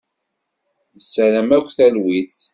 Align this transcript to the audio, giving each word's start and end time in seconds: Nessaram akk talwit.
Nessaram 0.95 1.49
akk 1.57 1.69
talwit. 1.77 2.37